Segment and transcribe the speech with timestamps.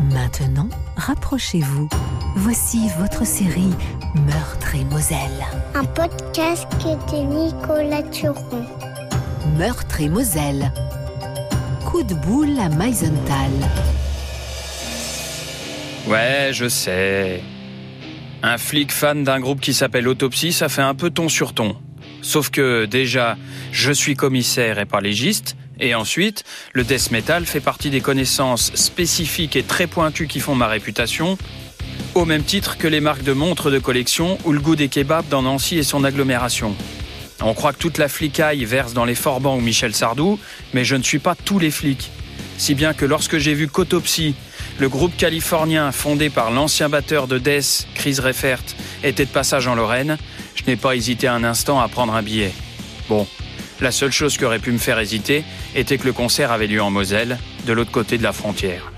[0.00, 1.88] Maintenant, rapprochez-vous.
[2.36, 3.72] Voici votre série
[4.26, 5.18] Meurtre et Moselle.
[5.74, 8.64] Un podcast de Nicolas Turon.
[9.56, 10.70] Meurtre et Moselle.
[11.86, 13.50] Coup de boule à Meisenthal.
[16.06, 17.42] Ouais, je sais.
[18.42, 21.74] Un flic fan d'un groupe qui s'appelle Autopsie, ça fait un peu ton sur ton.
[22.20, 23.38] Sauf que déjà,
[23.72, 28.72] je suis commissaire et pas légiste, et ensuite, le death metal fait partie des connaissances
[28.74, 31.36] spécifiques et très pointues qui font ma réputation,
[32.14, 35.28] au même titre que les marques de montres de collection ou le goût des kebabs
[35.28, 36.74] dans Nancy et son agglomération.
[37.42, 40.38] On croit que toute la flicaille verse dans les Forbans ou Michel Sardou,
[40.72, 42.10] mais je ne suis pas tous les flics.
[42.56, 44.34] Si bien que lorsque j'ai vu qu'Autopsie,
[44.78, 48.62] le groupe californien fondé par l'ancien batteur de Death, Chris Refert,
[49.04, 50.16] était de passage en Lorraine,
[50.54, 52.52] je n'ai pas hésité un instant à prendre un billet.
[53.10, 53.26] Bon,
[53.80, 55.44] la seule chose qui aurait pu me faire hésiter
[55.74, 58.92] était que le concert avait lieu en Moselle, de l'autre côté de la frontière.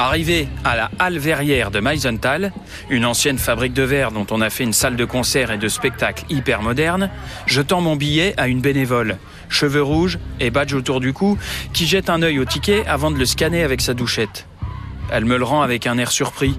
[0.00, 2.52] Arrivé à la halle verrière de Meisenthal,
[2.88, 5.66] une ancienne fabrique de verre dont on a fait une salle de concert et de
[5.66, 7.10] spectacle hyper moderne,
[7.46, 9.18] je tends mon billet à une bénévole,
[9.48, 11.36] cheveux rouges et badge autour du cou,
[11.72, 14.46] qui jette un œil au ticket avant de le scanner avec sa douchette.
[15.10, 16.56] Elle me le rend avec un air surpris,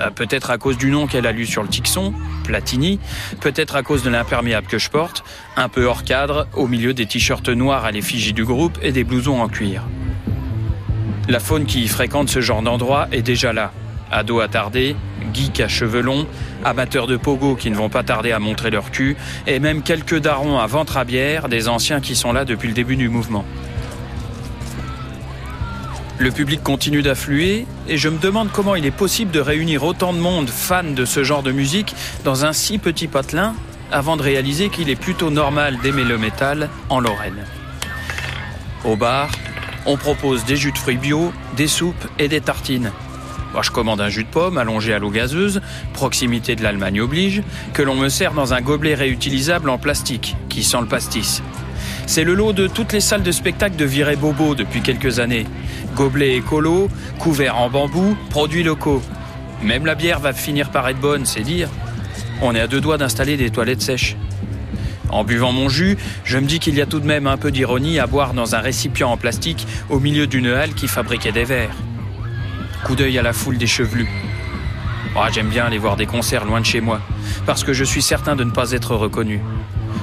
[0.00, 2.12] euh, peut-être à cause du nom qu'elle a lu sur le tixon,
[2.44, 2.98] Platini,
[3.40, 5.24] peut-être à cause de l'imperméable que je porte,
[5.56, 9.04] un peu hors cadre, au milieu des t-shirts noirs à l'effigie du groupe et des
[9.04, 9.82] blousons en cuir.
[11.28, 13.72] La faune qui fréquente ce genre d'endroit est déjà là.
[14.12, 14.94] Ados attardés,
[15.34, 16.26] geeks à cheveux longs,
[16.64, 20.18] amateurs de pogo qui ne vont pas tarder à montrer leur cul, et même quelques
[20.18, 23.44] darons à ventre à bière, des anciens qui sont là depuis le début du mouvement.
[26.18, 30.14] Le public continue d'affluer et je me demande comment il est possible de réunir autant
[30.14, 33.54] de monde fans de ce genre de musique dans un si petit patelin
[33.92, 37.44] avant de réaliser qu'il est plutôt normal d'aimer le métal en Lorraine.
[38.84, 39.30] Au bar,
[39.84, 42.92] on propose des jus de fruits bio, des soupes et des tartines.
[43.52, 45.60] Moi, je commande un jus de pomme allongé à l'eau gazeuse,
[45.92, 47.42] proximité de l'Allemagne oblige,
[47.74, 51.42] que l'on me sert dans un gobelet réutilisable en plastique, qui sent le pastis.
[52.06, 55.46] C'est le lot de toutes les salles de spectacle de Viré Bobo depuis quelques années.
[55.96, 59.00] Gobelets écolo, couverts en bambou, produits locaux.
[59.62, 61.70] Même la bière va finir par être bonne, c'est dire.
[62.42, 64.14] On est à deux doigts d'installer des toilettes sèches.
[65.08, 67.50] En buvant mon jus, je me dis qu'il y a tout de même un peu
[67.50, 71.44] d'ironie à boire dans un récipient en plastique au milieu d'une halle qui fabriquait des
[71.44, 71.74] verres.
[72.84, 74.10] Coup d'œil à la foule des chevelus.
[75.16, 77.00] Oh, J'aime bien aller voir des concerts loin de chez moi,
[77.46, 79.40] parce que je suis certain de ne pas être reconnu.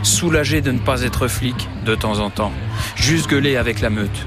[0.02, 2.52] Soulagé de ne pas être flic de temps en temps,
[2.96, 4.26] juste gueuler avec la meute.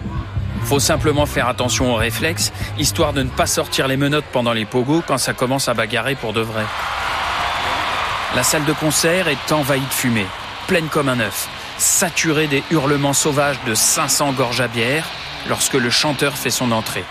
[0.66, 4.65] Faut simplement faire attention aux réflexes, histoire de ne pas sortir les menottes pendant les
[4.65, 6.65] pogos quand ça commence à bagarrer pour de vrai.
[8.34, 10.27] La salle de concert est envahie de fumée,
[10.66, 15.06] pleine comme un œuf, saturée des hurlements sauvages de 500 gorges à bière
[15.49, 17.04] lorsque le chanteur fait son entrée.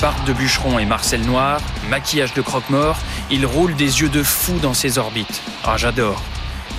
[0.00, 1.60] Barbe de bûcheron et Marcel Noir,
[1.90, 2.96] maquillage de croque-mort,
[3.30, 5.42] il roule des yeux de fou dans ses orbites.
[5.64, 6.22] Ah, j'adore.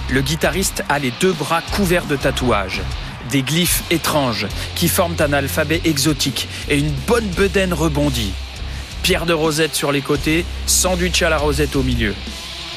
[0.10, 2.82] Le guitariste a les deux bras couverts de tatouages,
[3.34, 4.46] des glyphes étranges
[4.76, 8.32] qui forment un alphabet exotique et une bonne bedaine rebondie.
[9.02, 12.14] Pierre de rosette sur les côtés, sandwich à la rosette au milieu.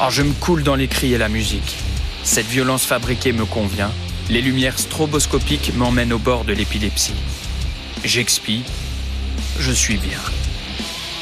[0.01, 1.77] Alors je me coule dans les cris et la musique.
[2.25, 3.91] Cette violence fabriquée me convient.
[4.31, 7.13] Les lumières stroboscopiques m'emmènent au bord de l'épilepsie.
[8.03, 8.65] J'expie.
[9.59, 10.19] Je suis bien.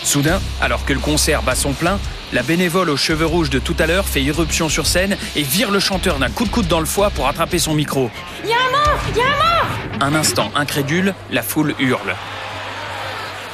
[0.05, 1.99] Soudain, alors que le concert bat son plein,
[2.34, 5.71] la bénévole aux cheveux rouges de tout à l'heure fait irruption sur scène et vire
[5.71, 8.11] le chanteur d'un coup de coude dans le foie pour attraper son micro.
[8.45, 9.69] Y a un mort Y a un mort
[10.00, 12.15] Un instant incrédule, la foule hurle.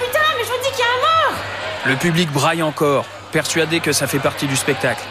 [0.01, 1.39] Putain, mais je vous dis qu'il y a un mort
[1.87, 5.05] Le public braille encore, persuadé que ça fait partie du spectacle.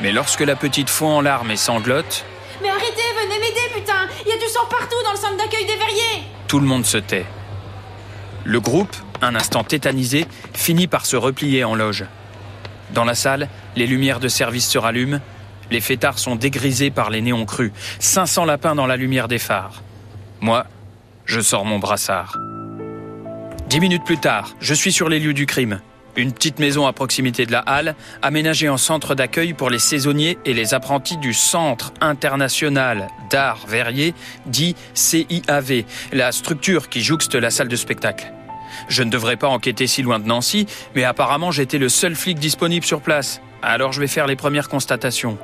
[0.00, 2.24] Mais lorsque la petite fond en larmes et sanglote,
[2.62, 5.66] Mais arrêtez, venez m'aider, putain Il y a du sang partout dans le centre d'accueil
[5.66, 7.26] des verriers tout le monde se tait.
[8.44, 12.06] Le groupe, un instant tétanisé, finit par se replier en loge.
[12.92, 15.20] Dans la salle, les lumières de service se rallument,
[15.70, 19.82] les fêtards sont dégrisés par les néons crus, 500 lapins dans la lumière des phares.
[20.40, 20.66] Moi,
[21.26, 22.38] je sors mon brassard.
[23.68, 25.80] Dix minutes plus tard, je suis sur les lieux du crime.
[26.16, 30.38] Une petite maison à proximité de la halle, aménagée en centre d'accueil pour les saisonniers
[30.44, 34.14] et les apprentis du Centre international d'art verrier,
[34.46, 38.32] dit CIAV, la structure qui jouxte la salle de spectacle.
[38.86, 42.38] Je ne devrais pas enquêter si loin de Nancy, mais apparemment j'étais le seul flic
[42.38, 43.40] disponible sur place.
[43.62, 45.38] Alors je vais faire les premières constatations.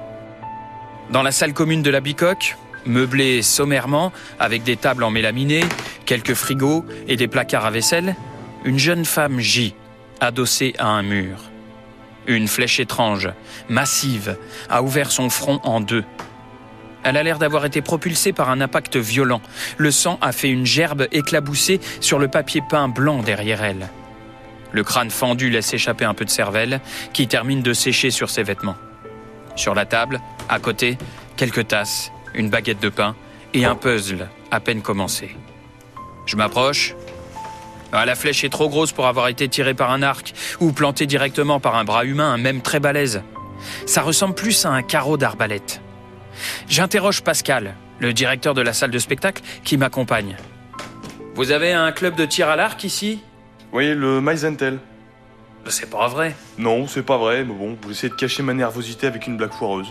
[1.10, 5.64] Dans la salle commune de la Bicoque, meublée sommairement, avec des tables en mélaminé,
[6.06, 8.16] quelques frigos et des placards à vaisselle,
[8.64, 9.74] une jeune femme gît,
[10.20, 11.36] adossée à un mur.
[12.26, 13.28] Une flèche étrange,
[13.68, 14.38] massive,
[14.70, 16.04] a ouvert son front en deux.
[17.04, 19.42] Elle a l'air d'avoir été propulsée par un impact violent.
[19.76, 23.90] Le sang a fait une gerbe éclaboussée sur le papier peint blanc derrière elle.
[24.72, 26.80] Le crâne fendu laisse échapper un peu de cervelle,
[27.12, 28.76] qui termine de sécher sur ses vêtements.
[29.54, 30.98] Sur la table, à côté,
[31.36, 33.14] quelques tasses, une baguette de pain
[33.52, 35.36] et un puzzle à peine commencé.
[36.26, 36.96] Je m'approche.
[37.92, 41.06] Ah, la flèche est trop grosse pour avoir été tirée par un arc ou plantée
[41.06, 43.22] directement par un bras humain, même très balèze.
[43.86, 45.83] Ça ressemble plus à un carreau d'arbalète.
[46.68, 50.36] J'interroge Pascal, le directeur de la salle de spectacle, qui m'accompagne.
[51.34, 53.20] Vous avez un club de tir à l'arc ici?
[53.72, 54.78] Oui, le Maizentel.
[55.66, 56.36] C'est pas vrai.
[56.58, 59.88] Non, c'est pas vrai, mais bon, j'essaie de cacher ma nervosité avec une blague foireuse.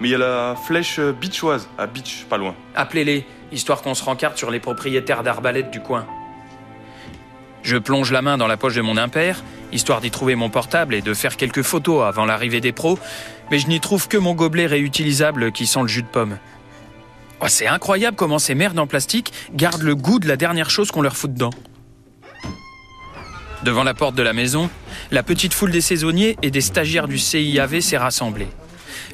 [0.00, 2.54] Mais il y a la flèche beachoise, à Beach, pas loin.
[2.74, 6.06] Appelez-les, histoire qu'on se rencarte sur les propriétaires d'arbalètes du coin.
[7.64, 10.94] Je plonge la main dans la poche de mon impair, histoire d'y trouver mon portable
[10.94, 12.98] et de faire quelques photos avant l'arrivée des pros,
[13.50, 16.36] mais je n'y trouve que mon gobelet réutilisable qui sent le jus de pomme.
[17.40, 20.90] Oh, c'est incroyable comment ces merdes en plastique gardent le goût de la dernière chose
[20.90, 21.50] qu'on leur fout dedans.
[23.62, 24.68] Devant la porte de la maison,
[25.10, 28.48] la petite foule des saisonniers et des stagiaires du CIAV s'est rassemblée.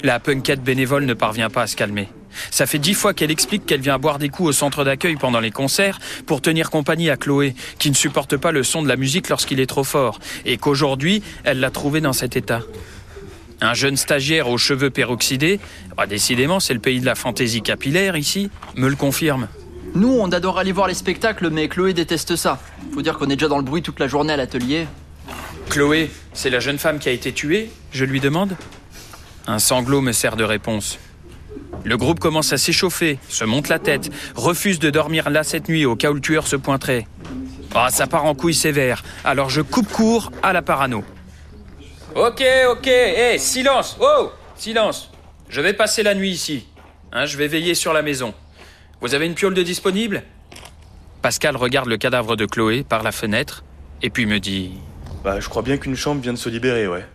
[0.03, 2.09] La punkette bénévole ne parvient pas à se calmer.
[2.51, 5.41] Ça fait dix fois qu'elle explique qu'elle vient boire des coups au centre d'accueil pendant
[5.41, 8.97] les concerts pour tenir compagnie à Chloé, qui ne supporte pas le son de la
[8.97, 12.63] musique lorsqu'il est trop fort, et qu'aujourd'hui, elle l'a trouvé dans cet état.
[13.61, 15.61] Un jeune stagiaire aux cheveux peroxydés,
[15.97, 19.49] bah, décidément c'est le pays de la fantaisie capillaire ici, me le confirme.
[19.95, 22.61] Nous, on adore aller voir les spectacles, mais Chloé déteste ça.
[22.95, 24.87] Faut dire qu'on est déjà dans le bruit toute la journée à l'atelier.
[25.69, 28.57] Chloé, c'est la jeune femme qui a été tuée Je lui demande.
[29.47, 30.99] Un sanglot me sert de réponse.
[31.85, 35.87] Le groupe commence à s'échauffer, se monte la tête, refuse de dormir là cette nuit
[35.87, 37.07] au cas où le tueur se pointerait.
[37.75, 41.05] Ah, ça part en couille sévère, alors je coupe court à la parano.
[42.15, 45.11] Ok, ok, hé, silence, oh, silence.
[45.49, 46.67] Je vais passer la nuit ici.
[47.13, 48.35] Hein, je vais veiller sur la maison.
[49.01, 50.23] Vous avez une piole de disponible?
[51.23, 53.65] Pascal regarde le cadavre de Chloé par la fenêtre
[54.03, 54.73] et puis me dit
[55.25, 57.07] Bah, je crois bien qu'une chambre vient de se libérer, ouais.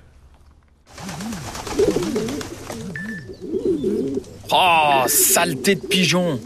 [4.51, 6.39] Oh, saleté de pigeons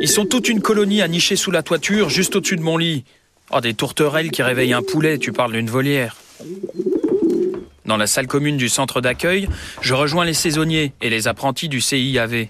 [0.00, 3.04] Ils sont toute une colonie à nicher sous la toiture, juste au-dessus de mon lit.
[3.50, 6.16] Oh, des tourterelles qui réveillent un poulet, tu parles d'une volière.
[7.84, 9.48] Dans la salle commune du centre d'accueil,
[9.80, 12.48] je rejoins les saisonniers et les apprentis du CIAV.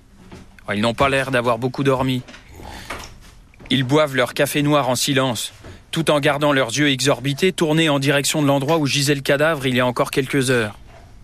[0.69, 2.23] Oh, ils n'ont pas l'air d'avoir beaucoup dormi.
[3.71, 5.53] Ils boivent leur café noir en silence,
[5.91, 9.67] tout en gardant leurs yeux exorbités tournés en direction de l'endroit où gisait le cadavre
[9.67, 10.77] il y a encore quelques heures.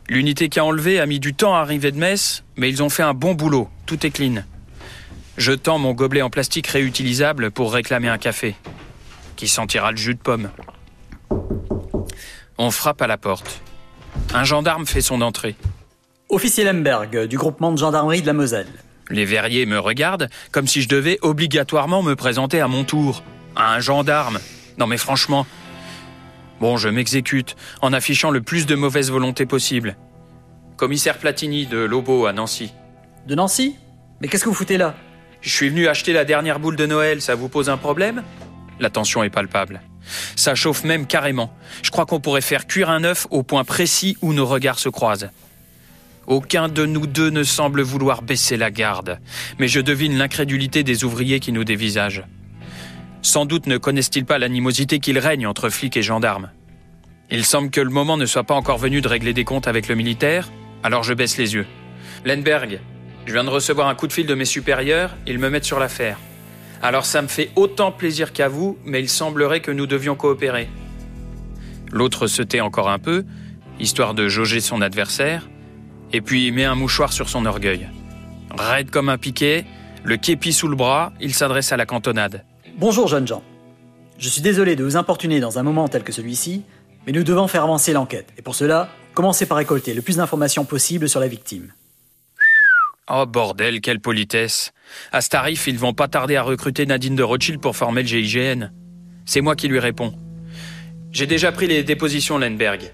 [0.09, 2.89] L'unité qui a enlevé a mis du temps à arriver de messe, mais ils ont
[2.89, 4.43] fait un bon boulot, tout est clean.
[5.39, 8.55] Je tends mon gobelet en plastique réutilisable pour réclamer un café,
[9.37, 10.51] qui sentira le jus de pomme.
[12.59, 13.63] On frappe à la porte.
[14.35, 15.57] Un gendarme fait son entrée.
[16.29, 18.69] Officier Lemberg, du groupement de gendarmerie de la Moselle.
[19.11, 23.23] Les verriers me regardent comme si je devais obligatoirement me présenter à mon tour.
[23.57, 24.39] À un gendarme.
[24.79, 25.47] Non mais franchement,
[26.63, 29.97] Bon, je m'exécute en affichant le plus de mauvaise volonté possible.
[30.77, 32.73] Commissaire Platini de Lobo à Nancy.
[33.27, 33.75] De Nancy?
[34.21, 34.95] Mais qu'est-ce que vous foutez là?
[35.41, 38.23] Je suis venu acheter la dernière boule de Noël, ça vous pose un problème?
[38.79, 39.83] La tension est palpable.
[40.37, 41.53] Ça chauffe même carrément.
[41.83, 44.89] Je crois qu'on pourrait faire cuire un œuf au point précis où nos regards se
[44.89, 45.31] croisent.
[46.29, 49.19] Aucun de nous deux ne semble vouloir baisser la garde,
[49.59, 52.23] mais je devine l'incrédulité des ouvriers qui nous dévisagent.
[53.23, 56.51] Sans doute ne connaissent-ils pas l'animosité qu'il règne entre flics et gendarmes.
[57.31, 59.89] Il semble que le moment ne soit pas encore venu de régler des comptes avec
[59.89, 60.51] le militaire,
[60.83, 61.67] alors je baisse les yeux.
[62.25, 62.81] Lenberg,
[63.25, 65.79] je viens de recevoir un coup de fil de mes supérieurs, ils me mettent sur
[65.79, 66.19] l'affaire.
[66.83, 70.69] Alors ça me fait autant plaisir qu'à vous, mais il semblerait que nous devions coopérer.
[71.93, 73.25] L'autre se tait encore un peu,
[73.79, 75.49] histoire de jauger son adversaire,
[76.13, 77.89] et puis met un mouchoir sur son orgueil.
[78.59, 79.65] Raide comme un piquet,
[80.03, 82.45] le képi sous le bras, il s'adresse à la cantonade.
[82.79, 83.43] Bonjour jeunes gens.
[84.19, 86.63] Je suis désolé de vous importuner dans un moment tel que celui-ci,
[87.07, 88.33] mais nous devons faire avancer l'enquête.
[88.39, 91.75] Et pour cela, commencez par récolter le plus d'informations possible sur la victime.
[93.11, 94.73] Oh bordel, quelle politesse.
[95.13, 98.09] À ce tarif, ils vont pas tarder à recruter Nadine de Rothschild pour former le
[98.09, 98.71] GIGN.
[99.27, 100.15] C'est moi qui lui réponds.
[101.11, 102.91] J'ai déjà pris les dépositions Lenberg.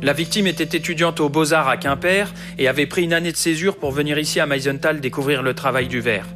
[0.00, 3.76] La victime était étudiante aux Beaux-Arts à Quimper et avait pris une année de césure
[3.76, 6.26] pour venir ici à Meisenthal découvrir le travail du verre.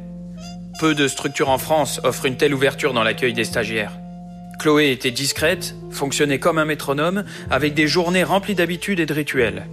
[0.79, 3.93] Peu de structures en France offrent une telle ouverture dans l'accueil des stagiaires.
[4.59, 9.67] Chloé était discrète, fonctionnait comme un métronome, avec des journées remplies d'habitudes et de rituels.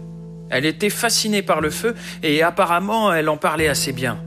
[0.51, 4.19] Elle était fascinée par le feu et apparemment elle en parlait assez bien.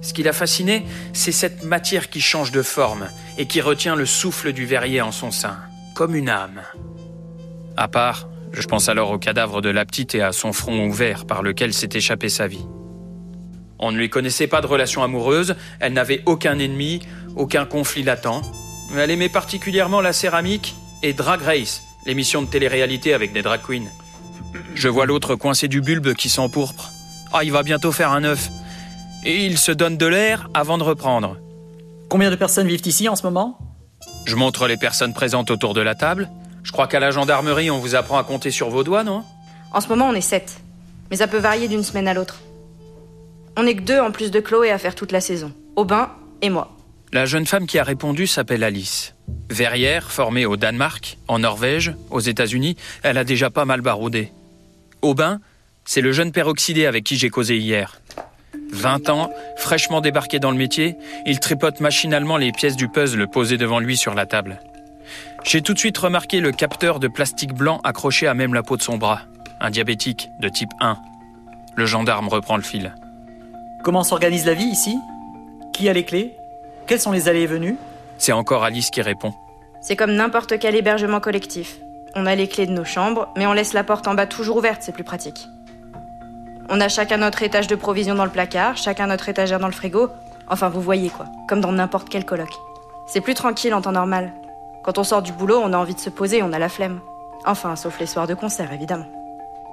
[0.00, 4.06] Ce qui la fascinait, c'est cette matière qui change de forme et qui retient le
[4.06, 5.58] souffle du verrier en son sein,
[5.94, 6.62] comme une âme.
[7.76, 11.26] À part, je pense alors au cadavre de la petite et à son front ouvert
[11.26, 12.66] par lequel s'est échappée sa vie.
[13.78, 17.00] On ne lui connaissait pas de relation amoureuse, elle n'avait aucun ennemi,
[17.36, 18.42] aucun conflit latent.
[18.96, 23.86] Elle aimait particulièrement la céramique et Drag Race, l'émission de télé-réalité avec des drag queens.
[24.74, 26.90] Je vois l'autre coincé du bulbe qui s'empourpre.
[27.32, 28.48] Ah, il va bientôt faire un œuf.
[29.24, 31.36] Et il se donne de l'air avant de reprendre.
[32.08, 33.58] Combien de personnes vivent ici en ce moment?
[34.24, 36.30] Je montre les personnes présentes autour de la table.
[36.62, 39.24] Je crois qu'à la gendarmerie, on vous apprend à compter sur vos doigts, non?
[39.72, 40.60] En ce moment, on est sept.
[41.10, 42.40] Mais ça peut varier d'une semaine à l'autre.
[43.60, 45.52] On n'est que deux en plus de Chloé à faire toute la saison.
[45.74, 46.12] Aubin
[46.42, 46.76] et moi.
[47.12, 49.16] La jeune femme qui a répondu s'appelle Alice.
[49.50, 54.30] Verrière, formée au Danemark, en Norvège, aux États-Unis, elle a déjà pas mal baroudé.
[55.02, 55.40] Aubin,
[55.84, 58.00] c'est le jeune peroxydé avec qui j'ai causé hier.
[58.70, 60.94] 20 ans, fraîchement débarqué dans le métier,
[61.26, 64.60] il tripote machinalement les pièces du puzzle posées devant lui sur la table.
[65.42, 68.76] J'ai tout de suite remarqué le capteur de plastique blanc accroché à même la peau
[68.76, 69.22] de son bras.
[69.60, 70.96] Un diabétique de type 1.
[71.74, 72.94] Le gendarme reprend le fil.
[73.88, 75.00] Comment s'organise la vie ici?
[75.72, 76.36] Qui a les clés?
[76.86, 77.78] Quels sont les allées et venues?
[78.18, 79.32] C'est encore Alice qui répond.
[79.80, 81.78] C'est comme n'importe quel hébergement collectif.
[82.14, 84.58] On a les clés de nos chambres, mais on laisse la porte en bas toujours
[84.58, 85.48] ouverte, c'est plus pratique.
[86.68, 89.72] On a chacun notre étage de provisions dans le placard, chacun notre étagère dans le
[89.72, 90.10] frigo.
[90.48, 92.50] Enfin, vous voyez quoi, comme dans n'importe quel coloc.
[93.06, 94.34] C'est plus tranquille en temps normal.
[94.84, 97.00] Quand on sort du boulot, on a envie de se poser, on a la flemme.
[97.46, 99.06] Enfin, sauf les soirs de concert, évidemment.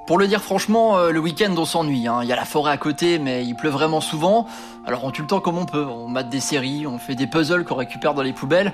[0.07, 2.07] Pour le dire franchement, euh, le week-end on s'ennuie.
[2.07, 2.19] hein.
[2.21, 4.45] Il y a la forêt à côté, mais il pleut vraiment souvent.
[4.85, 5.83] Alors on tue le temps comme on peut.
[5.85, 8.73] On mate des séries, on fait des puzzles qu'on récupère dans les poubelles.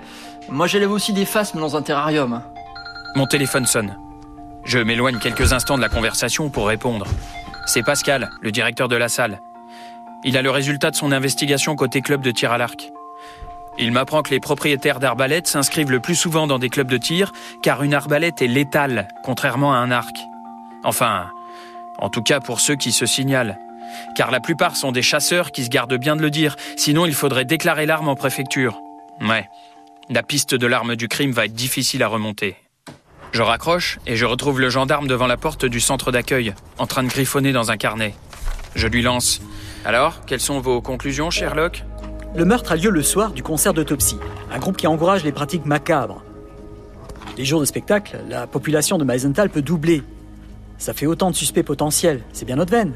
[0.49, 2.41] Moi j'élève aussi des phasmes dans un terrarium.
[3.15, 3.97] Mon téléphone sonne.
[4.65, 7.07] Je m'éloigne quelques instants de la conversation pour répondre.
[7.65, 9.39] C'est Pascal, le directeur de la salle.
[10.23, 12.91] Il a le résultat de son investigation côté club de tir à l'arc.
[13.79, 17.31] Il m'apprend que les propriétaires d'arbalètes s'inscrivent le plus souvent dans des clubs de tir,
[17.63, 20.15] car une arbalète est létale, contrairement à un arc.
[20.83, 21.29] Enfin,
[21.99, 23.57] en tout cas pour ceux qui se signalent.
[24.15, 27.13] Car la plupart sont des chasseurs qui se gardent bien de le dire, sinon il
[27.13, 28.79] faudrait déclarer l'arme en préfecture.
[29.21, 29.47] Ouais,
[30.09, 32.55] la piste de l'arme du crime va être difficile à remonter.
[33.31, 37.03] Je raccroche et je retrouve le gendarme devant la porte du centre d'accueil, en train
[37.03, 38.13] de griffonner dans un carnet.
[38.75, 39.41] Je lui lance.
[39.85, 41.83] Alors, quelles sont vos conclusions, Sherlock?
[42.35, 44.17] Le meurtre a lieu le soir du concert d'autopsie,
[44.51, 46.23] un groupe qui encourage les pratiques macabres.
[47.37, 50.03] Les jours de spectacle, la population de Meisenthal peut doubler.
[50.81, 52.93] Ça fait autant de suspects potentiels, c'est bien notre veine.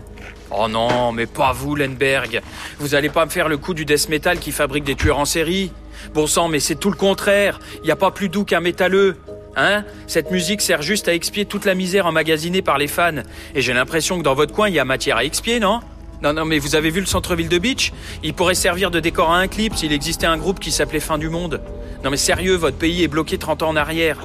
[0.50, 2.42] Oh non, mais pas vous, Lenberg.
[2.80, 5.26] Vous allez pas me faire le coup du death metal qui fabrique des tueurs en
[5.26, 5.72] série.
[6.16, 7.60] Bon sang, mais c'est tout le contraire.
[7.84, 9.18] Y a pas plus doux qu'un métalleux.
[9.56, 9.84] Hein?
[10.08, 13.22] Cette musique sert juste à expier toute la misère emmagasinée par les fans.
[13.54, 15.80] Et j'ai l'impression que dans votre coin, il y a matière à expier, non?
[16.24, 17.94] Non, non, mais vous avez vu le centre-ville de Beach?
[18.24, 21.20] Il pourrait servir de décor à un clip s'il existait un groupe qui s'appelait Fin
[21.20, 21.62] du Monde.
[22.04, 24.18] Non mais sérieux, votre pays est bloqué 30 ans en arrière.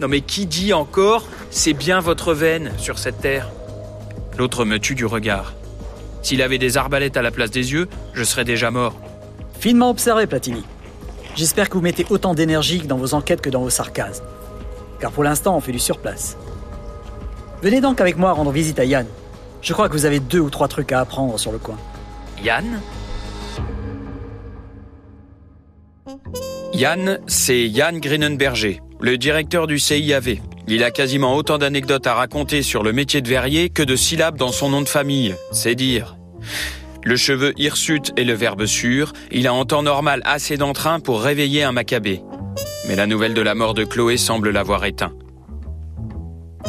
[0.00, 3.48] Non mais qui dit encore c'est bien votre veine sur cette terre?
[4.38, 5.52] L'autre me tue du regard.
[6.22, 8.94] S'il avait des arbalètes à la place des yeux, je serais déjà mort.
[9.58, 10.64] Finement observé, Platini.
[11.34, 14.24] J'espère que vous mettez autant d'énergie dans vos enquêtes que dans vos sarcasmes.
[15.00, 16.36] Car pour l'instant, on fait du surplace.
[17.62, 19.06] Venez donc avec moi rendre visite à Yann.
[19.60, 21.76] Je crois que vous avez deux ou trois trucs à apprendre sur le coin.
[22.42, 22.80] Yann?
[26.72, 30.36] Yann, c'est Yann Grinenberger, le directeur du CIAV.
[30.68, 34.38] Il a quasiment autant d'anecdotes à raconter sur le métier de verrier que de syllabes
[34.38, 36.16] dans son nom de famille, c'est dire.
[37.02, 41.20] Le cheveu hirsute et le verbe sûr, il a en temps normal assez d'entrain pour
[41.20, 42.22] réveiller un macabé.
[42.86, 45.12] Mais la nouvelle de la mort de Chloé semble l'avoir éteint.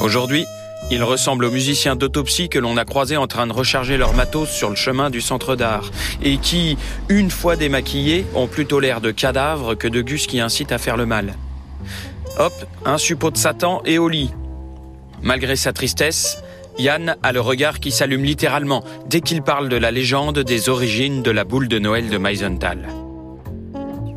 [0.01, 0.45] Aujourd'hui,
[0.89, 4.49] il ressemble aux musiciens d'autopsie que l'on a croisés en train de recharger leur matos
[4.49, 5.91] sur le chemin du centre d'art,
[6.23, 10.71] et qui, une fois démaquillés, ont plutôt l'air de cadavres que de gus qui incitent
[10.71, 11.35] à faire le mal.
[12.39, 12.53] Hop,
[12.85, 14.31] un suppôt de Satan et au lit.
[15.21, 16.39] Malgré sa tristesse,
[16.79, 21.21] Yann a le regard qui s'allume littéralement dès qu'il parle de la légende des origines
[21.21, 22.87] de la boule de Noël de Meisenthal.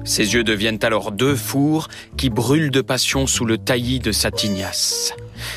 [0.07, 4.31] Ses yeux deviennent alors deux fours qui brûlent de passion sous le taillis de sa
[4.31, 5.13] tignasse.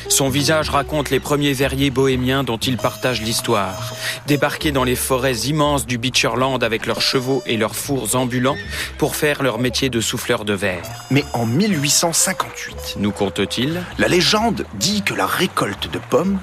[0.08, 3.94] Son visage raconte les premiers verriers bohémiens dont il partage l'histoire.
[4.26, 8.56] Débarqués dans les forêts immenses du Beecherland avec leurs chevaux et leurs fours ambulants
[8.98, 10.82] pour faire leur métier de souffleur de verre.
[11.10, 13.80] Mais en 1858, Nous compte-t-il?
[13.98, 16.40] la légende dit que la récolte de pommes,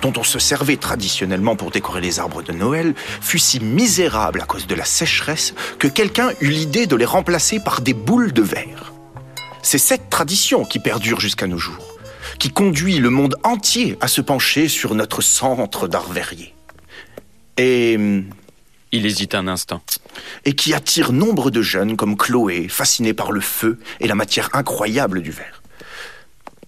[0.00, 4.46] dont on se servait traditionnellement pour décorer les arbres de Noël, fut si misérable à
[4.46, 8.42] cause de la sécheresse que quelqu'un eut l'idée de les remplacer par des boules de
[8.42, 8.92] verre.
[9.62, 11.98] C'est cette tradition qui perdure jusqu'à nos jours,
[12.38, 16.54] qui conduit le monde entier à se pencher sur notre centre d'art verrier.
[17.58, 17.98] Et
[18.92, 19.82] Il hésite un instant.
[20.44, 24.48] et qui attire nombre de jeunes comme Chloé, fascinés par le feu et la matière
[24.52, 25.62] incroyable du verre.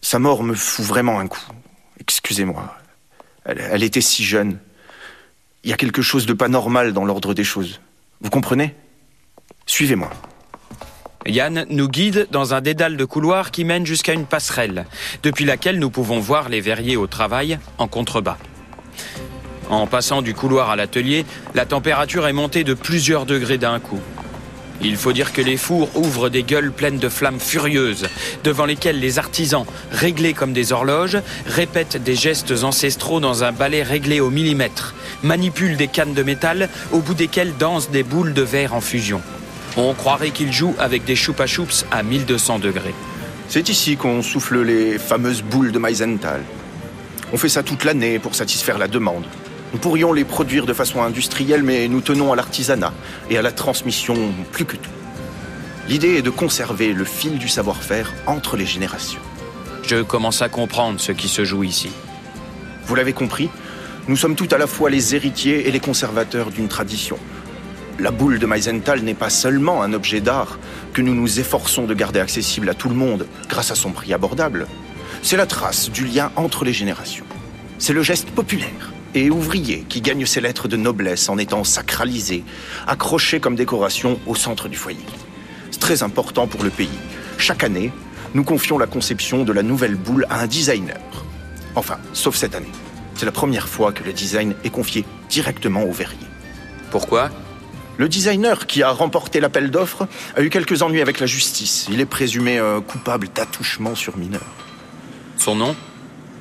[0.03, 1.43] Sa mort me fout vraiment un coup.
[1.99, 2.82] Excusez-moi.
[3.45, 4.59] Elle, était si jeune.
[5.65, 7.81] Il y a quelque chose de pas normal dans l'ordre des choses.
[8.21, 8.75] Vous comprenez?
[9.67, 10.11] Suivez-moi.
[11.27, 14.87] Yann nous guide dans un dédale de couloirs qui mène jusqu'à une passerelle,
[15.23, 18.39] depuis laquelle nous pouvons voir les verriers au travail en contrebas.
[19.71, 24.01] En passant du couloir à l'atelier, la température est montée de plusieurs degrés d'un coup.
[24.85, 28.09] Il faut dire que les fours ouvrent des gueules pleines de flammes furieuses,
[28.43, 33.83] devant lesquelles les artisans, réglés comme des horloges, répètent des gestes ancestraux dans un balai
[33.85, 38.43] réglé au millimètre, manipulent des cannes de métal au bout desquelles dansent des boules de
[38.43, 39.21] verre en fusion.
[39.77, 42.95] On croirait qu'ils jouent avec des choupa choups à 1200 degrés.
[43.49, 46.43] C'est ici qu'on souffle les fameuses boules de Meisenthal.
[47.33, 49.25] On fait ça toute l'année pour satisfaire la demande.
[49.73, 52.93] Nous pourrions les produire de façon industrielle, mais nous tenons à l'artisanat
[53.31, 54.15] et à la transmission
[54.53, 54.91] plus que tout.
[55.89, 59.21] L'idée est de conserver le fil du savoir-faire entre les générations.
[59.83, 61.91] Je commence à comprendre ce qui se joue ici.
[62.85, 63.49] Vous l'avez compris,
[64.09, 67.19] nous sommes tout à la fois les héritiers et les conservateurs d'une tradition.
[67.99, 70.59] La boule de Meisenthal n'est pas seulement un objet d'art
[70.93, 74.13] que nous nous efforçons de garder accessible à tout le monde grâce à son prix
[74.13, 74.67] abordable.
[75.23, 77.25] C'est la trace du lien entre les générations.
[77.79, 82.45] C'est le geste populaire et ouvrier qui gagne ses lettres de noblesse en étant sacralisé,
[82.87, 85.05] accroché comme décoration au centre du foyer.
[85.71, 86.89] C'est très important pour le pays.
[87.39, 87.93] Chaque année,
[88.35, 91.01] nous confions la conception de la nouvelle boule à un designer.
[91.75, 92.73] Enfin, sauf cette année.
[93.15, 96.27] C'est la première fois que le design est confié directement au verrier.
[96.91, 97.31] Pourquoi?
[97.99, 101.87] Le designer qui a remporté l'appel d'offres a eu quelques ennuis avec la justice.
[101.91, 104.47] Il est présumé euh, coupable d'attouchement sur mineur.
[105.37, 105.77] Son nom?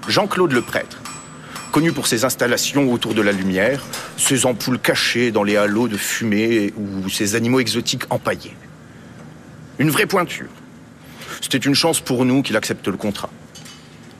[0.08, 0.98] Jean-Claude le prêtre
[1.72, 3.84] connu pour ses installations autour de la lumière,
[4.18, 8.56] ses ampoules cachées dans les halos de fumée ou ses animaux exotiques empaillés.
[9.80, 10.50] Une vraie pointure.
[11.42, 13.30] C'était une chance pour nous qu'il accepte le contrat.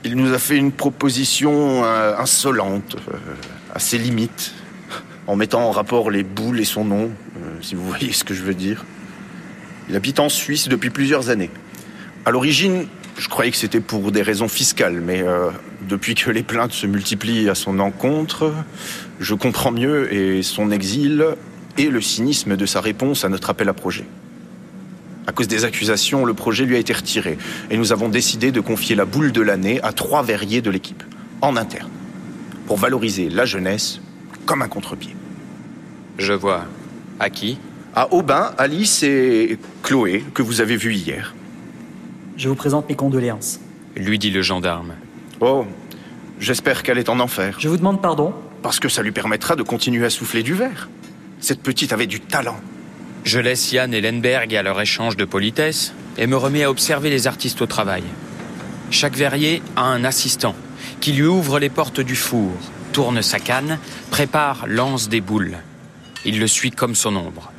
[0.04, 3.16] Il nous a fait une proposition euh, insolente, euh,
[3.72, 4.52] à ses limites,
[5.28, 8.34] en mettant en rapport les boules et son nom, euh, si vous voyez ce que
[8.34, 8.84] je veux dire.
[9.88, 11.50] Il habite en Suisse depuis plusieurs années.
[12.24, 15.50] À l'origine, je croyais que c'était pour des raisons fiscales, mais euh,
[15.88, 18.52] depuis que les plaintes se multiplient à son encontre,
[19.20, 21.26] je comprends mieux et son exil
[21.78, 24.06] et le cynisme de sa réponse à notre appel à projet.
[25.26, 27.38] À cause des accusations, le projet lui a été retiré
[27.70, 31.02] et nous avons décidé de confier la boule de l'année à trois verriers de l'équipe,
[31.42, 31.90] en interne,
[32.66, 34.00] pour valoriser la jeunesse
[34.46, 35.14] comme un contre-pied.
[36.18, 36.64] Je vois.
[37.20, 37.58] À qui?
[37.94, 41.34] À Aubin, Alice et Chloé, que vous avez vus hier.
[42.42, 43.60] Je vous présente mes condoléances.
[43.94, 44.94] lui dit le gendarme.
[45.38, 45.64] Oh,
[46.40, 47.54] j'espère qu'elle est en enfer.
[47.60, 48.34] Je vous demande pardon.
[48.62, 50.88] Parce que ça lui permettra de continuer à souffler du verre.
[51.38, 52.56] Cette petite avait du talent.
[53.22, 57.10] Je laisse Yann et Lenberg à leur échange de politesse et me remets à observer
[57.10, 58.02] les artistes au travail.
[58.90, 60.56] Chaque verrier a un assistant
[61.00, 62.50] qui lui ouvre les portes du four,
[62.92, 63.78] tourne sa canne,
[64.10, 65.58] prépare, lance des boules.
[66.24, 67.52] Il le suit comme son ombre.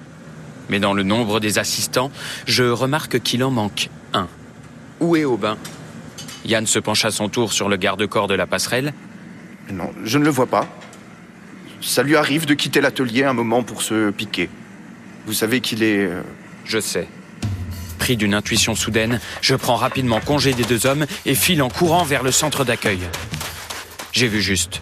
[0.68, 2.12] Mais dans le nombre des assistants,
[2.48, 3.90] je remarque qu'il en manque.
[5.04, 5.58] Où est Aubin?
[6.46, 8.94] Yann se penche à son tour sur le garde-corps de la passerelle.
[9.70, 10.66] Non, je ne le vois pas.
[11.82, 14.50] Ça lui arrive de quitter l'atelier un moment pour se piquer.
[15.26, 16.06] Vous savez qu'il est...
[16.06, 16.22] euh,
[16.64, 17.10] Je sais.
[18.00, 22.04] Pris d'une intuition soudaine, je prends rapidement congé des deux hommes et file en courant
[22.06, 23.00] vers le centre d'accueil.
[24.14, 24.80] J'ai vu juste.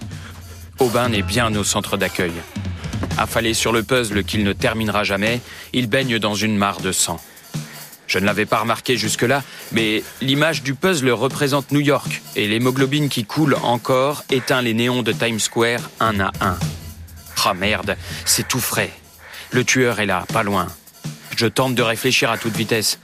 [0.78, 2.34] Aubin est bien au centre d'accueil.
[3.18, 5.42] Affalé sur le puzzle qu'il ne terminera jamais,
[5.74, 7.20] il baigne dans une mare de sang.
[8.12, 13.08] Je ne l'avais pas remarqué jusque-là, mais l'image du puzzle représente New York et l'hémoglobine
[13.08, 16.58] qui coule encore éteint les néons de Times Square un à un.
[17.46, 17.96] Ah merde,
[18.26, 18.92] c'est tout frais.
[19.52, 20.68] Le tueur est là, pas loin.
[21.38, 23.00] Je tente de réfléchir à toute vitesse.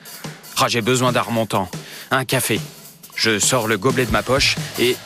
[0.58, 1.72] Ah, j'ai besoin d'un remontant.
[2.12, 2.60] Un café.
[3.16, 4.98] Je sors le gobelet de ma poche et...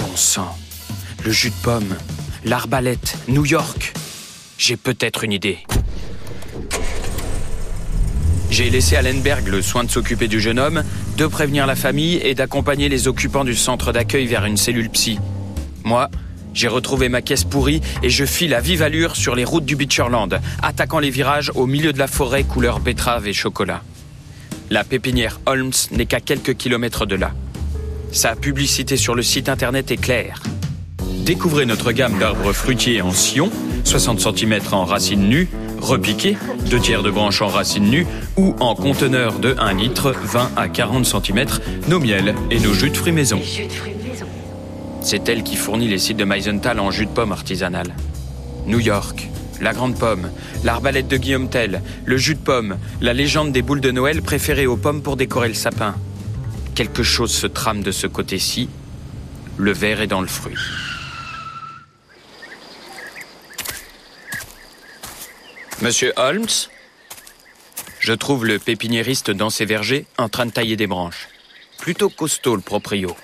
[0.00, 0.58] Bon sang.
[1.24, 1.96] Le jus de pomme.
[2.44, 3.16] L'arbalète.
[3.28, 3.92] New York.
[4.58, 5.58] J'ai peut-être une idée.
[8.50, 10.82] J'ai laissé à Lenberg le soin de s'occuper du jeune homme,
[11.16, 15.18] de prévenir la famille et d'accompagner les occupants du centre d'accueil vers une cellule psy.
[15.84, 16.08] Moi,
[16.54, 19.76] j'ai retrouvé ma caisse pourrie et je file à vive allure sur les routes du
[19.76, 23.82] Beecherland, attaquant les virages au milieu de la forêt couleur betterave et chocolat.
[24.70, 27.32] La pépinière Holmes n'est qu'à quelques kilomètres de là.
[28.12, 30.42] Sa publicité sur le site internet est claire.
[31.24, 33.50] Découvrez notre gamme d'arbres fruitiers en sillon,
[33.84, 35.48] 60 cm en racines nues,
[35.80, 36.36] repiquées,
[36.70, 40.68] 2 tiers de branches en racines nues ou en conteneur de 1 litre, 20 à
[40.68, 41.46] 40 cm,
[41.88, 43.40] nos miels et nos jus de fruits maison.
[45.00, 47.94] C'est elle qui fournit les sites de Meisenthal en jus de pomme artisanal.
[48.66, 49.28] New York,
[49.60, 50.30] la grande pomme,
[50.64, 54.66] l'arbalète de Guillaume Tell, le jus de pomme, la légende des boules de Noël préférées
[54.66, 55.94] aux pommes pour décorer le sapin.
[56.74, 58.68] Quelque chose se trame de ce côté-ci.
[59.56, 60.54] Le verre est dans le fruit.
[65.80, 66.48] Monsieur Holmes
[68.00, 71.28] Je trouve le pépiniériste dans ses vergers en train de tailler des branches.
[71.78, 73.16] Plutôt costaud le proprio.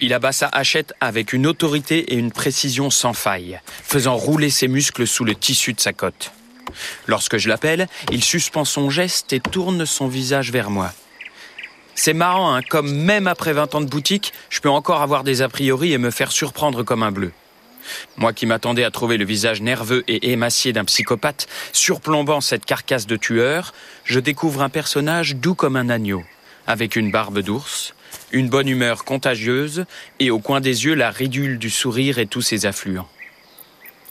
[0.00, 4.66] Il abat sa hachette avec une autorité et une précision sans faille, faisant rouler ses
[4.66, 6.32] muscles sous le tissu de sa cotte.
[7.06, 10.92] Lorsque je l'appelle, il suspend son geste et tourne son visage vers moi.
[11.94, 15.42] C'est marrant, hein, comme même après 20 ans de boutique, je peux encore avoir des
[15.42, 17.30] a priori et me faire surprendre comme un bleu.
[18.16, 23.06] Moi qui m'attendais à trouver le visage nerveux et émacié d'un psychopathe, surplombant cette carcasse
[23.06, 23.72] de tueur,
[24.04, 26.22] je découvre un personnage doux comme un agneau,
[26.66, 27.94] avec une barbe d'ours,
[28.32, 29.84] une bonne humeur contagieuse
[30.20, 33.08] et au coin des yeux la ridule du sourire et tous ses affluents.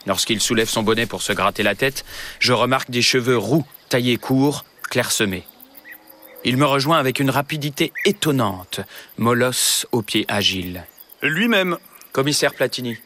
[0.06, 2.04] Lorsqu'il soulève son bonnet pour se gratter la tête,
[2.38, 5.44] je remarque des cheveux roux, taillés courts, clairsemés.
[6.44, 8.80] Il me rejoint avec une rapidité étonnante,
[9.18, 10.84] molosse aux pieds agiles.
[11.22, 11.78] Lui-même.
[12.12, 12.96] Commissaire Platini,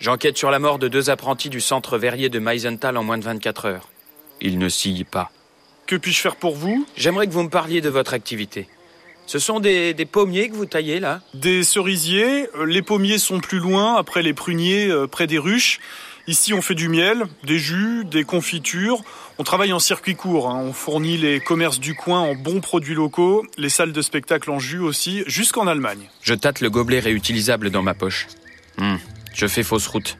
[0.00, 3.24] j'enquête sur la mort de deux apprentis du centre verrier de Meisenthal en moins de
[3.24, 3.88] 24 heures.
[4.40, 5.30] Il ne scie pas.
[5.86, 6.86] Que puis-je faire pour vous?
[6.96, 8.68] J'aimerais que vous me parliez de votre activité.
[9.26, 12.46] Ce sont des, des, pommiers que vous taillez là Des cerisiers.
[12.64, 15.80] Les pommiers sont plus loin, après les pruniers, euh, près des ruches.
[16.28, 19.02] Ici, on fait du miel, des jus, des confitures.
[19.38, 20.50] On travaille en circuit court.
[20.50, 20.60] Hein.
[20.64, 24.58] On fournit les commerces du coin en bons produits locaux, les salles de spectacle en
[24.58, 26.08] jus aussi, jusqu'en Allemagne.
[26.22, 28.26] Je tâte le gobelet réutilisable dans ma poche.
[28.78, 28.98] Hum,
[29.36, 30.16] je fais fausse route.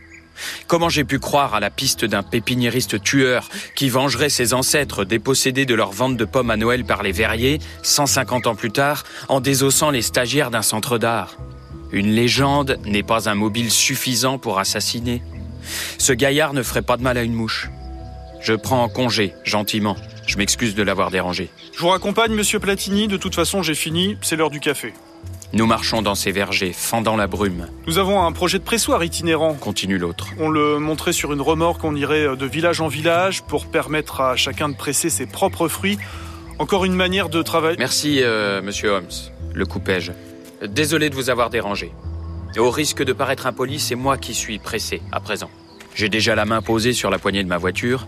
[0.66, 5.64] Comment j'ai pu croire à la piste d'un pépiniériste tueur qui vengerait ses ancêtres dépossédés
[5.64, 9.40] de leur vente de pommes à Noël par les verriers, 150 ans plus tard, en
[9.40, 11.36] désossant les stagiaires d'un centre d'art?
[11.90, 15.22] Une légende n'est pas un mobile suffisant pour assassiner.
[15.98, 17.70] Ce gaillard ne ferait pas de mal à une mouche.
[18.42, 19.96] Je prends en congé, gentiment.
[20.26, 21.48] Je m'excuse de l'avoir dérangé.
[21.74, 23.08] Je vous raccompagne, monsieur Platini.
[23.08, 24.18] De toute façon, j'ai fini.
[24.20, 24.92] C'est l'heure du café.
[25.52, 27.68] Nous marchons dans ces vergers, fendant la brume.
[27.86, 29.54] Nous avons un projet de pressoir itinérant.
[29.54, 30.28] Continue l'autre.
[30.38, 34.36] On le montrait sur une remorque, on irait de village en village pour permettre à
[34.36, 35.98] chacun de presser ses propres fruits.
[36.58, 37.76] Encore une manière de travailler.
[37.78, 39.06] Merci, euh, monsieur Holmes.
[39.54, 40.12] Le coupai-je.
[40.66, 41.92] Désolé de vous avoir dérangé.
[42.58, 45.50] Au risque de paraître impoli, c'est moi qui suis pressé à présent.
[45.94, 48.06] J'ai déjà la main posée sur la poignée de ma voiture.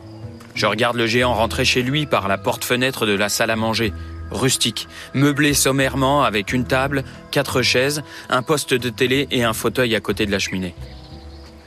[0.55, 3.93] Je regarde le géant rentrer chez lui par la porte-fenêtre de la salle à manger,
[4.31, 9.95] rustique, meublé sommairement avec une table, quatre chaises, un poste de télé et un fauteuil
[9.95, 10.75] à côté de la cheminée.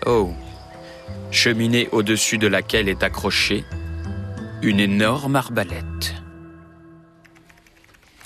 [0.05, 0.31] Oh,
[1.31, 3.63] cheminée au-dessus de laquelle est accrochée
[4.61, 6.15] une énorme arbalète.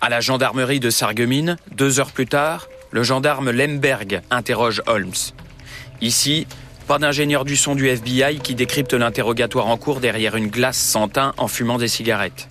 [0.02, 5.14] À la gendarmerie de Sarreguemines, deux heures plus tard, le gendarme Lemberg interroge Holmes.
[6.02, 6.46] Ici,
[6.88, 11.08] pas d'ingénieur du son du FBI qui décrypte l'interrogatoire en cours derrière une glace sans
[11.08, 12.50] teint en fumant des cigarettes.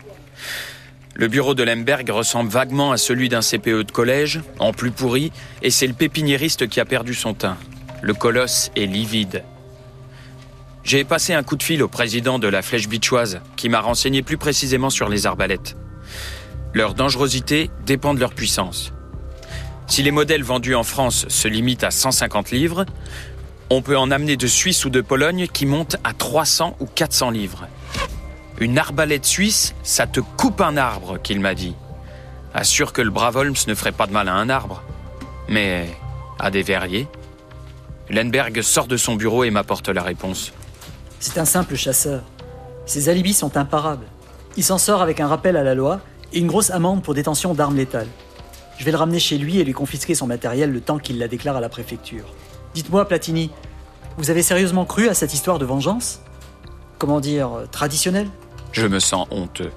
[1.16, 5.30] Le bureau de Lemberg ressemble vaguement à celui d'un CPE de collège, en plus pourri,
[5.62, 7.56] et c'est le pépiniériste qui a perdu son teint.
[8.02, 9.44] Le colosse est livide.
[10.82, 14.22] J'ai passé un coup de fil au président de la flèche bichoise, qui m'a renseigné
[14.22, 15.76] plus précisément sur les arbalètes.
[16.72, 18.92] Leur dangerosité dépend de leur puissance.
[19.86, 22.86] Si les modèles vendus en France se limitent à 150 livres,
[23.70, 27.30] on peut en amener de Suisse ou de Pologne qui montent à 300 ou 400
[27.30, 27.68] livres.
[28.60, 31.74] Une arbalète suisse, ça te coupe un arbre, qu'il m'a dit.
[32.54, 34.82] Assure que le brave Holmes ne ferait pas de mal à un arbre.
[35.48, 35.88] Mais
[36.38, 37.08] à des verriers
[38.10, 40.52] Lenberg sort de son bureau et m'apporte la réponse.
[41.20, 42.22] C'est un simple chasseur.
[42.86, 44.06] Ses alibis sont imparables.
[44.56, 46.00] Il s'en sort avec un rappel à la loi
[46.32, 48.08] et une grosse amende pour détention d'armes létales.
[48.78, 51.28] Je vais le ramener chez lui et lui confisquer son matériel le temps qu'il la
[51.28, 52.24] déclare à la préfecture.
[52.74, 53.50] Dites-moi, Platini,
[54.16, 56.20] vous avez sérieusement cru à cette histoire de vengeance?
[56.98, 58.28] Comment dire, euh, traditionnelle?
[58.74, 59.70] Je me sens honteux.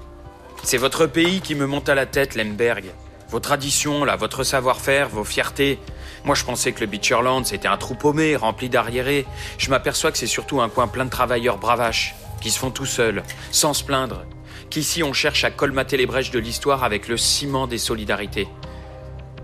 [0.64, 2.86] C'est votre pays qui me monte à la tête, Lemberg.
[3.28, 5.78] Vos traditions, là, votre savoir-faire, vos fiertés.
[6.24, 9.24] Moi, je pensais que le Beecherland, c'était un trou paumé, rempli d'arriérés.
[9.56, 12.86] Je m'aperçois que c'est surtout un coin plein de travailleurs bravaches, qui se font tout
[12.86, 14.24] seuls, sans se plaindre.
[14.68, 18.48] Qu'ici, on cherche à colmater les brèches de l'histoire avec le ciment des solidarités.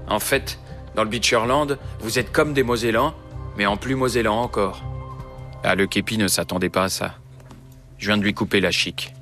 [0.09, 0.59] En fait,
[0.97, 3.14] dans le Beecherland, vous êtes comme des Mosellans,
[3.57, 4.83] mais en plus mosellant encore.
[5.62, 7.14] Ah, le képi ne s'attendait pas à ça.
[7.99, 9.13] Je viens de lui couper la chic.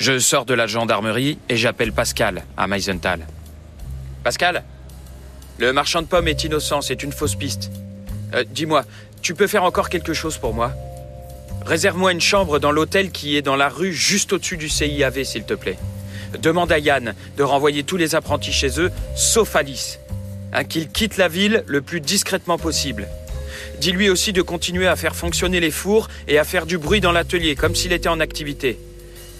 [0.00, 3.26] Je sors de la gendarmerie et j'appelle Pascal à Meisenthal.
[4.24, 4.64] Pascal
[5.58, 7.70] Le marchand de pommes est innocent, c'est une fausse piste.
[8.32, 8.86] Euh, Dis-moi,
[9.20, 10.72] tu peux faire encore quelque chose pour moi?
[11.66, 15.44] Réserve-moi une chambre dans l'hôtel qui est dans la rue juste au-dessus du CIAV, s'il
[15.44, 15.76] te plaît.
[16.40, 19.98] Demande à Yann de renvoyer tous les apprentis chez eux, sauf Alice.
[20.54, 23.06] Hein, qu'il quitte la ville le plus discrètement possible.
[23.82, 27.12] Dis-lui aussi de continuer à faire fonctionner les fours et à faire du bruit dans
[27.12, 28.78] l'atelier, comme s'il était en activité.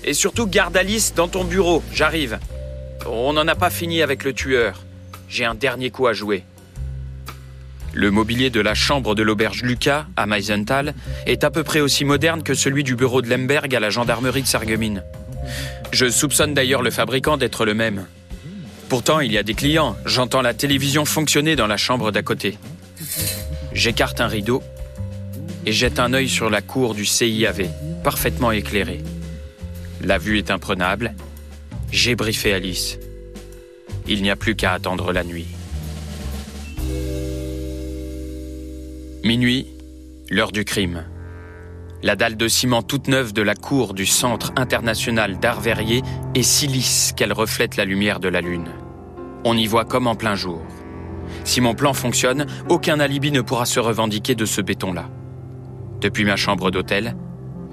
[0.04, 2.38] Et surtout, garde Alice dans ton bureau, j'arrive.
[3.06, 4.82] On n'en a pas fini avec le tueur.
[5.28, 6.44] J'ai un dernier coup à jouer.
[7.92, 10.94] Le mobilier de la chambre de l'auberge Lucas, à Meisenthal,
[11.26, 14.42] est à peu près aussi moderne que celui du bureau de Lemberg à la gendarmerie
[14.42, 15.02] de Sarreguemines.
[15.90, 18.06] Je soupçonne d'ailleurs le fabricant d'être le même.
[18.88, 19.96] Pourtant, il y a des clients.
[20.04, 22.58] J'entends la télévision fonctionner dans la chambre d'à côté.
[23.72, 24.62] J'écarte un rideau
[25.66, 27.68] et jette un œil sur la cour du CIAV,
[28.02, 29.00] parfaitement éclairée.
[30.02, 31.14] La vue est imprenable.
[31.92, 32.98] J'ai briefé Alice.
[34.08, 35.46] Il n'y a plus qu'à attendre la nuit.
[39.22, 39.66] Minuit,
[40.30, 41.04] l'heure du crime.
[42.02, 46.00] La dalle de ciment toute neuve de la cour du Centre international d'art verrier
[46.34, 48.70] est si lisse qu'elle reflète la lumière de la lune.
[49.44, 50.62] On y voit comme en plein jour.
[51.44, 55.10] Si mon plan fonctionne, aucun alibi ne pourra se revendiquer de ce béton-là.
[56.00, 57.14] Depuis ma chambre d'hôtel,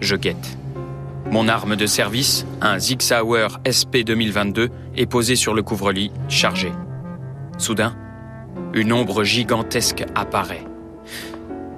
[0.01, 0.57] je guette.
[1.31, 6.71] Mon arme de service, un Zig Sauer SP 2022, est posée sur le couvre-lit, chargé.
[7.57, 7.95] Soudain,
[8.73, 10.63] une ombre gigantesque apparaît.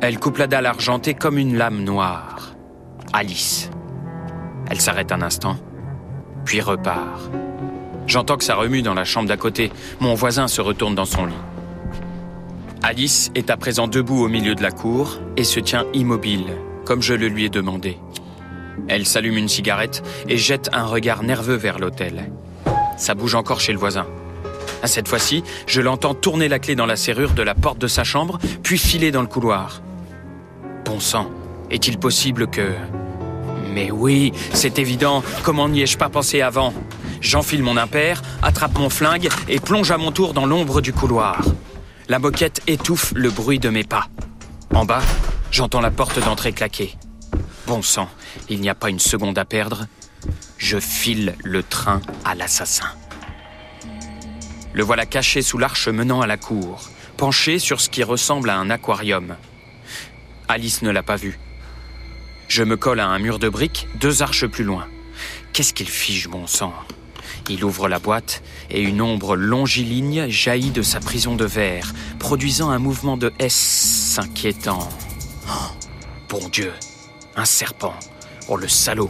[0.02, 2.54] Elle coupe la dalle argentée comme une lame noire.
[3.12, 3.72] Alice.
[4.70, 5.58] Elle s'arrête un instant,
[6.46, 7.32] puis repart.
[8.06, 9.72] J'entends que ça remue dans la chambre d'à côté.
[10.00, 11.34] Mon voisin se retourne dans son lit.
[12.84, 16.46] Alice est à présent debout au milieu de la cour et se tient immobile,
[16.86, 17.98] comme je le lui ai demandé.
[18.88, 22.32] Elle s'allume une cigarette et jette un regard nerveux vers l'hôtel.
[22.98, 24.06] Ça bouge encore chez le voisin.
[24.86, 28.04] Cette fois-ci, je l'entends tourner la clé dans la serrure de la porte de sa
[28.04, 29.82] chambre, puis filer dans le couloir.
[30.86, 31.30] Bon sang,
[31.70, 32.72] est-il possible que...
[33.74, 36.74] Mais oui, c'est évident, comment n'y ai-je pas pensé avant?
[37.22, 41.44] J'enfile mon impair, attrape mon flingue et plonge à mon tour dans l'ombre du couloir.
[42.08, 44.08] La moquette étouffe le bruit de mes pas.
[44.74, 45.02] En bas,
[45.52, 46.96] j'entends la porte d'entrée claquer.
[47.70, 48.10] Bon sang,
[48.50, 49.86] il n'y a pas une seconde à perdre.
[50.58, 52.90] Je file le train à l'assassin.
[54.74, 58.58] Le voilà caché sous l'arche menant à la cour, penché sur ce qui ressemble à
[58.58, 59.36] un aquarium.
[60.48, 61.38] Alice ne l'a pas vu.
[62.48, 64.88] Je me colle à un mur de briques, deux arches plus loin.
[65.54, 66.74] Qu'est-ce qu'il fige, mon sang?
[67.50, 72.72] Il ouvre la boîte et une ombre longiligne jaillit de sa prison de verre, produisant
[72.72, 74.90] un mouvement de S inquiétant.
[75.48, 75.52] Oh,
[76.30, 76.74] bon Dieu,
[77.40, 77.94] un serpent.
[78.50, 79.10] Oh le salaud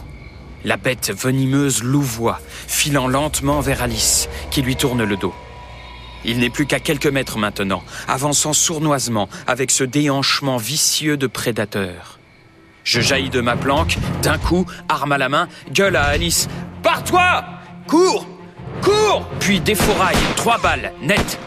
[0.63, 5.34] La bête venimeuse louvoie, filant lentement vers Alice, qui lui tourne le dos.
[6.26, 12.20] Il n'est plus qu'à quelques mètres maintenant, avançant sournoisement avec ce déhanchement vicieux de prédateur.
[12.84, 16.48] Je jaillis de ma planque, d'un coup, arme à la main, gueule à Alice.
[16.84, 17.46] Pars-toi
[17.88, 18.28] Cours
[18.82, 21.39] Cours Puis défouraille, trois balles, net.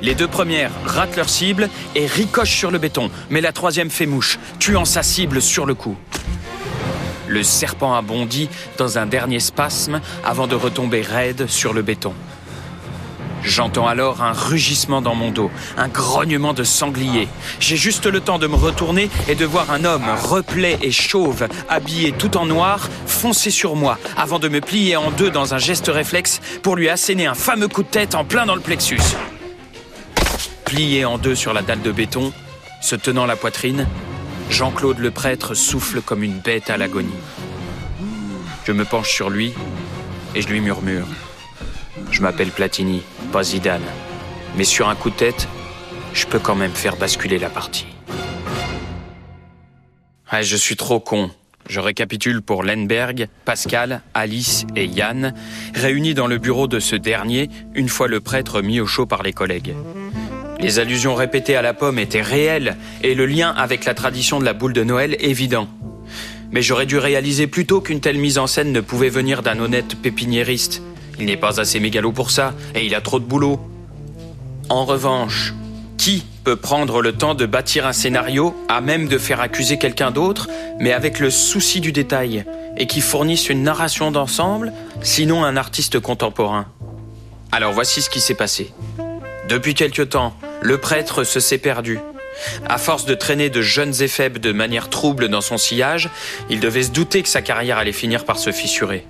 [0.00, 4.06] Les deux premières ratent leur cible et ricochent sur le béton, mais la troisième fait
[4.06, 5.96] mouche, tuant sa cible sur le coup.
[7.26, 12.14] Le serpent a bondi dans un dernier spasme avant de retomber raide sur le béton.
[13.42, 17.28] J'entends alors un rugissement dans mon dos, un grognement de sanglier.
[17.60, 21.46] J'ai juste le temps de me retourner et de voir un homme replet et chauve,
[21.68, 25.58] habillé tout en noir, foncer sur moi, avant de me plier en deux dans un
[25.58, 29.00] geste réflexe pour lui asséner un fameux coup de tête en plein dans le plexus.
[30.68, 32.30] Plié en deux sur la dalle de béton,
[32.82, 33.86] se tenant la poitrine,
[34.50, 37.08] Jean-Claude le prêtre souffle comme une bête à l'agonie.
[38.66, 39.54] Je me penche sur lui
[40.34, 41.06] et je lui murmure.
[42.10, 43.00] Je m'appelle Platini,
[43.32, 43.80] pas Zidane.
[44.58, 45.48] Mais sur un coup de tête,
[46.12, 47.86] je peux quand même faire basculer la partie.
[50.38, 51.30] je suis trop con.
[51.66, 55.32] Je récapitule pour Lenberg, Pascal, Alice et Yann,
[55.74, 59.22] réunis dans le bureau de ce dernier, une fois le prêtre mis au chaud par
[59.22, 59.74] les collègues.
[60.60, 64.44] Les allusions répétées à la pomme étaient réelles et le lien avec la tradition de
[64.44, 65.68] la boule de Noël évident.
[66.50, 69.60] Mais j'aurais dû réaliser plus tôt qu'une telle mise en scène ne pouvait venir d'un
[69.60, 70.82] honnête pépiniériste.
[71.20, 73.60] Il n'est pas assez mégalo pour ça, et il a trop de boulot.
[74.68, 75.54] En revanche,
[75.96, 80.10] qui peut prendre le temps de bâtir un scénario à même de faire accuser quelqu'un
[80.10, 80.48] d'autre,
[80.80, 82.44] mais avec le souci du détail,
[82.76, 86.66] et qui fournisse une narration d'ensemble, sinon un artiste contemporain?
[87.52, 88.72] Alors voici ce qui s'est passé.
[89.48, 91.98] Depuis quelque temps, le prêtre se s'est perdu.
[92.68, 96.08] À force de traîner de jeunes éphèbes de manière trouble dans son sillage,
[96.50, 99.04] il devait se douter que sa carrière allait finir par se fissurer.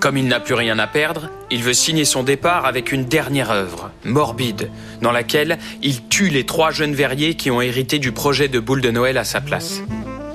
[0.00, 3.50] Comme il n'a plus rien à perdre, il veut signer son départ avec une dernière
[3.50, 4.70] œuvre, morbide,
[5.02, 8.80] dans laquelle il tue les trois jeunes verriers qui ont hérité du projet de boule
[8.80, 9.82] de Noël à sa place.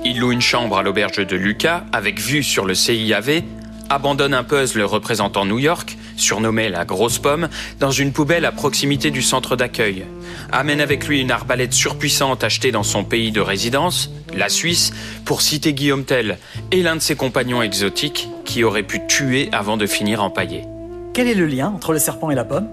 [0.04, 3.42] Il loue une chambre à l'auberge de Lucas avec vue sur le CIAV,
[3.88, 9.10] abandonne un puzzle représentant New York, surnommé la grosse pomme, dans une poubelle à proximité
[9.10, 10.04] du centre d'accueil.
[10.52, 14.92] Amène avec lui une arbalète surpuissante achetée dans son pays de résidence, la Suisse,
[15.24, 16.38] pour citer Guillaume Tell
[16.70, 20.64] et l'un de ses compagnons exotiques qui aurait pu tuer avant de finir empaillé.
[21.12, 22.68] Quel est le lien entre le serpent et la pomme?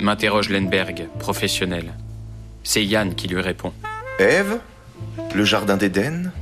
[0.00, 1.94] M'interroge Lenberg, professionnel.
[2.62, 3.72] C'est Yann qui lui répond.
[4.18, 4.58] Ève
[5.34, 6.32] Le jardin d'Éden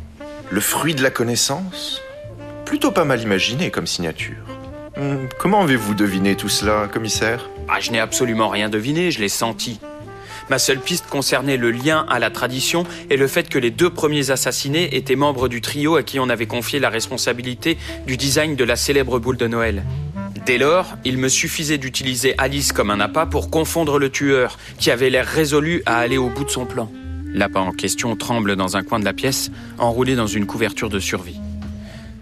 [0.51, 2.01] Le fruit de la connaissance?
[2.65, 4.56] Plutôt pas mal imaginé comme signature.
[4.99, 7.51] Hum, Comment avez-vous deviné tout cela, commissaire?
[7.69, 9.79] Ah, je n'ai absolument rien deviné, je l'ai senti.
[10.49, 13.91] Ma seule piste concernait le lien à la tradition et le fait que les deux
[13.91, 18.55] premiers assassinés étaient membres du trio à qui on avait confié la responsabilité du design
[18.55, 19.83] de la célèbre boule de Noël.
[20.47, 24.93] Dès lors, il me suffisait d'utiliser Alice comme un appât pour confondre le tueur, qui
[24.93, 26.89] avait l'air résolu à aller au bout de son plan.
[27.35, 31.01] L'appât en question tremble dans un coin de la pièce, enroulé dans une couverture de
[31.01, 31.41] survie.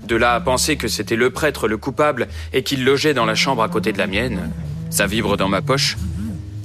[0.06, 3.34] De là à penser que c'était le prêtre le coupable et qu'il logeait dans la
[3.34, 4.50] chambre à côté de la mienne,
[4.90, 5.96] ça vibre dans ma poche.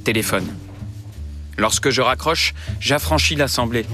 [0.04, 0.46] Téléphone.
[1.56, 3.86] Lorsque je raccroche, j'affranchis l'assemblée.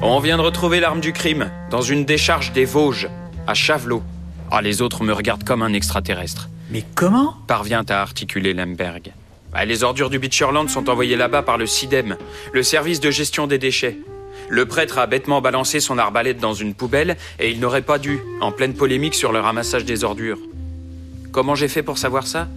[0.00, 3.08] On vient de retrouver l'arme du crime dans une décharge des Vosges,
[3.46, 4.02] à Chavelot.
[4.50, 6.48] Ah, les autres me regardent comme un extraterrestre.
[6.70, 7.34] Mais comment?
[7.46, 9.12] Parvient à articuler Lemberg.
[9.52, 12.16] Bah, les ordures du Beecherland sont envoyées là-bas par le CIDEM,
[12.52, 13.98] le service de gestion des déchets.
[14.50, 18.18] Le prêtre a bêtement balancé son arbalète dans une poubelle et il n'aurait pas dû,
[18.40, 20.40] en pleine polémique sur le ramassage des ordures.
[21.30, 22.48] Comment j'ai fait pour savoir ça?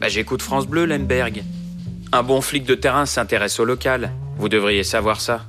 [0.00, 1.44] Bah, J'écoute France Bleu, Lemberg.
[2.10, 4.10] Un bon flic de terrain s'intéresse au local.
[4.38, 5.44] Vous devriez savoir ça.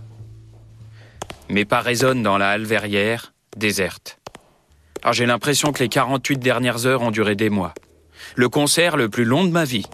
[1.49, 4.19] Mes pas résonnent dans la halle verrière, déserte.
[5.01, 7.73] Alors j'ai l'impression que les 48 dernières heures ont duré des mois.
[8.35, 9.87] Le concert le plus long de ma vie.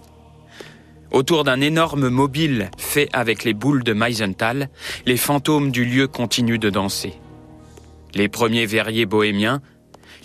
[1.10, 4.68] Autour d'un énorme mobile fait avec les boules de Meisenthal,
[5.06, 7.14] les fantômes du lieu continuent de danser.
[8.14, 9.62] Les premiers verriers bohémiens,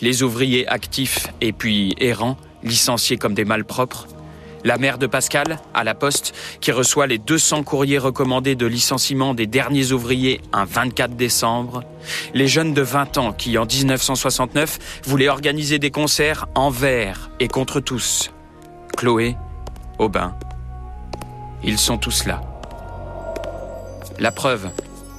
[0.00, 4.06] les ouvriers actifs et puis errants, licenciés comme des malpropres,
[4.64, 9.34] la mère de Pascal, à la poste, qui reçoit les 200 courriers recommandés de licenciement
[9.34, 11.84] des derniers ouvriers un 24 décembre,
[12.32, 17.80] les jeunes de 20 ans qui, en 1969, voulaient organiser des concerts envers et contre
[17.80, 18.30] tous.
[18.96, 19.36] Chloé,
[19.98, 20.34] Aubin.
[21.64, 22.42] Ils sont tous là.
[24.18, 24.70] La preuve,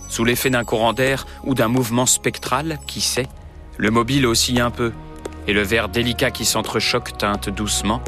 [0.09, 3.27] sous l'effet d'un courant d'air ou d'un mouvement spectral, qui sait,
[3.77, 4.93] le mobile oscille un peu,
[5.47, 8.01] et le verre délicat qui s'entrechoque teinte doucement,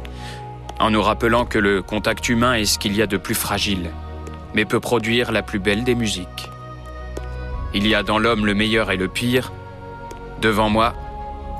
[0.79, 3.89] en nous rappelant que le contact humain est ce qu'il y a de plus fragile,
[4.53, 6.49] mais peut produire la plus belle des musiques.
[7.73, 9.51] Il y a dans l'homme le meilleur et le pire.
[10.41, 10.93] Devant moi,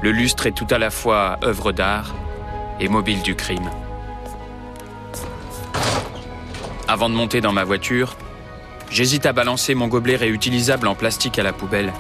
[0.04, 2.14] le lustre est tout à la fois œuvre d'art
[2.80, 3.70] et mobile du crime.
[6.90, 8.16] Avant de monter dans ma voiture,
[8.90, 11.92] j'hésite à balancer mon gobelet réutilisable en plastique à la poubelle.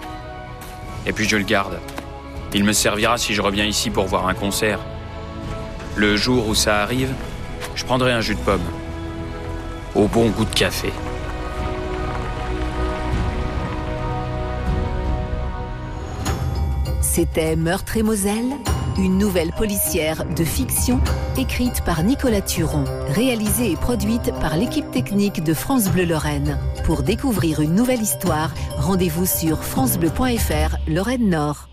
[1.06, 1.78] Et puis je le garde.
[2.54, 4.80] Il me servira si je reviens ici pour voir un concert.
[5.98, 7.14] Le jour où ça arrive,
[7.76, 8.62] je prendrai un jus de pomme.
[9.94, 10.94] Au bon goût de café.
[17.02, 18.54] C'était Meurtre et Moselle,
[18.98, 21.00] une nouvelle policière de fiction
[21.38, 26.58] écrite par Nicolas Turon, réalisée et produite par l'équipe technique de France Bleu Lorraine.
[26.84, 31.70] Pour découvrir une nouvelle histoire, rendez-vous sur francebleu.fr Lorraine Nord.